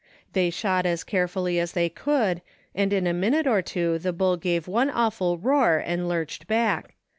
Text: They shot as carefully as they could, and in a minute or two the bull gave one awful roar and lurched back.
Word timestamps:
They 0.33 0.49
shot 0.49 0.87
as 0.87 1.03
carefully 1.03 1.59
as 1.59 1.73
they 1.73 1.87
could, 1.87 2.41
and 2.73 2.91
in 2.91 3.05
a 3.05 3.13
minute 3.13 3.45
or 3.45 3.61
two 3.61 3.99
the 3.99 4.11
bull 4.11 4.35
gave 4.35 4.67
one 4.67 4.89
awful 4.89 5.37
roar 5.37 5.77
and 5.77 6.09
lurched 6.09 6.47
back. 6.47 6.95